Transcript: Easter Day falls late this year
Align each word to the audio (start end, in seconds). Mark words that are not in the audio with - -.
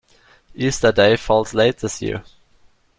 Easter 0.55 0.91
Day 0.91 1.15
falls 1.15 1.53
late 1.53 1.77
this 1.77 2.01
year 2.01 2.23